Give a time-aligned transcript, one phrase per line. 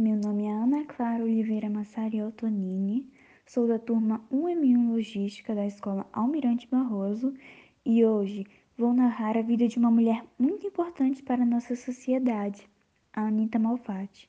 [0.00, 3.06] Meu nome é Ana Clara Oliveira Massari Tonini,
[3.44, 7.34] sou da turma 1M1 Logística da Escola Almirante Barroso
[7.84, 8.46] e hoje
[8.78, 12.66] vou narrar a vida de uma mulher muito importante para a nossa sociedade,
[13.12, 14.26] a Anita Malfatti.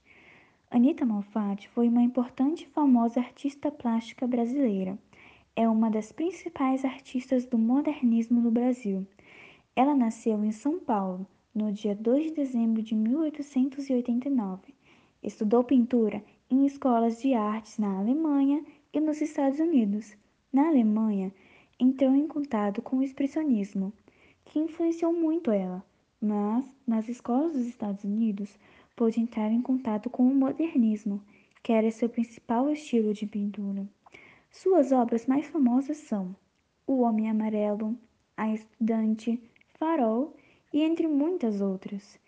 [0.70, 5.00] Anita Malfatti foi uma importante e famosa artista plástica brasileira.
[5.56, 9.08] É uma das principais artistas do modernismo no Brasil.
[9.74, 11.26] Ela nasceu em São Paulo,
[11.56, 14.81] no dia 2 de dezembro de 1889
[15.24, 20.18] Estudou pintura em escolas de artes na Alemanha e nos Estados Unidos.
[20.52, 21.32] Na Alemanha,
[21.80, 23.94] entrou em contato com o expressionismo,
[24.46, 25.84] que influenciou muito ela,
[26.20, 28.58] mas nas escolas dos Estados Unidos
[28.96, 31.22] pôde entrar em contato com o modernismo,
[31.64, 33.88] que era seu principal estilo de pintura.
[34.52, 36.36] Suas obras mais famosas são
[36.86, 37.96] O Homem Amarelo,
[38.36, 39.42] A Estudante,
[39.80, 40.36] Farol
[40.74, 42.20] e entre muitas outras.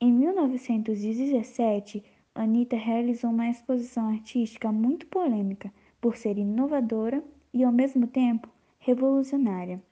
[0.00, 2.02] Em 1917,
[2.40, 7.20] Anitta realizou uma exposição artística muito polêmica por ser inovadora
[7.52, 9.82] e, ao mesmo tempo, revolucionária.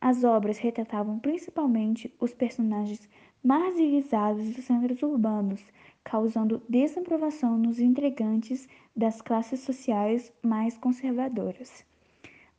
[0.00, 3.08] As obras retratavam principalmente os personagens
[3.42, 5.60] marginalizados dos centros urbanos,
[6.04, 11.84] causando desaprovação nos integrantes das classes sociais mais conservadoras.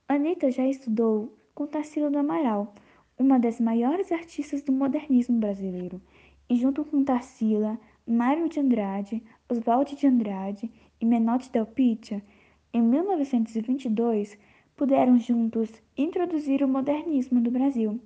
[0.10, 2.76] Anitta já estudou com Tarsila do Amaral,
[3.18, 6.02] uma das maiores artistas do modernismo brasileiro,
[6.50, 12.22] e junto com Tarsila Mário de Andrade, Oswald de Andrade e Menotti Del Pitta,
[12.74, 14.38] em 1922,
[14.76, 18.02] puderam juntos introduzir o modernismo no Brasil.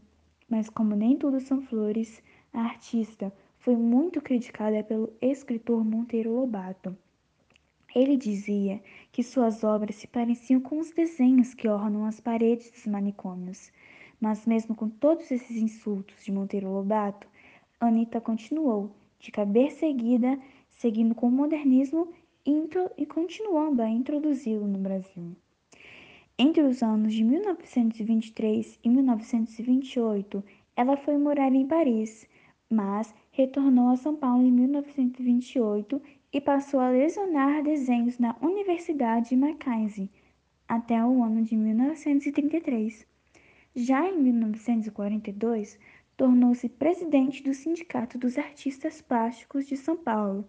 [0.50, 6.96] Mas como nem tudo são flores, a artista foi muito criticada pelo escritor Monteiro Lobato.
[7.96, 12.86] Ele dizia que suas obras se pareciam com os desenhos que ornam as paredes dos
[12.86, 13.72] manicômios.
[14.20, 17.28] Mas mesmo com todos esses insultos de Monteiro Lobato,
[17.80, 18.92] Anitta continuou
[19.26, 22.10] de cabeça erguida, seguindo com o modernismo
[22.96, 25.36] e continuando a introduzi-lo no Brasil.
[26.38, 30.44] Entre os anos de 1923 e 1928,
[30.76, 32.30] ela foi morar em Paris,
[32.70, 36.00] mas retornou a São Paulo em 1928
[36.32, 40.12] e passou a lecionar desenhos na Universidade de Mackenzie
[40.68, 43.08] até o ano de 1933.
[43.76, 45.80] Já em 1942,
[46.18, 50.48] tornou-se presidente do Sindicato dos Artistas Plásticos de São Paulo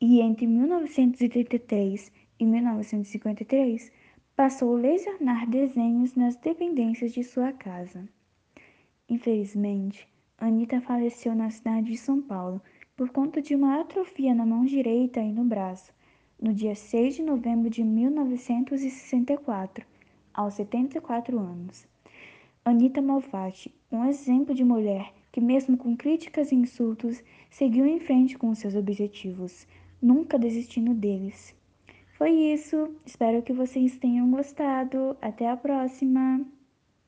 [0.00, 3.90] e entre 1933 e 1953
[4.34, 8.08] passou a lesionar desenhos nas dependências de sua casa.
[9.08, 10.08] Infelizmente,
[10.38, 12.62] Anita faleceu na cidade de São Paulo
[12.96, 15.92] por conta de uma atrofia na mão direita e no braço,
[16.40, 19.86] no dia 6 de novembro de 1964,
[20.34, 21.86] aos 74 anos.
[22.64, 28.38] Anita Malfatti, um exemplo de mulher que, mesmo com críticas e insultos, seguiu em frente
[28.38, 29.66] com seus objetivos,
[30.00, 31.52] nunca desistindo deles.
[32.16, 35.16] Foi isso, espero que vocês tenham gostado.
[35.20, 36.46] Até a próxima!